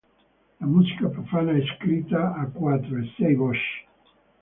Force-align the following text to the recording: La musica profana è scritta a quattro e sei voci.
La 0.61 0.65
musica 0.65 1.09
profana 1.11 1.51
è 1.51 1.61
scritta 1.75 2.33
a 2.33 2.47
quattro 2.47 2.97
e 2.97 3.13
sei 3.15 3.35
voci. 3.35 3.85